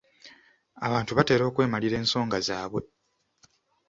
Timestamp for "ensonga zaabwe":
2.01-2.81